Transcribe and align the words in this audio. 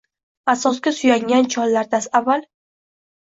Asoga 0.53 0.93
suyangan 0.99 1.49
chollar 1.55 1.91
dastavval 1.91 2.45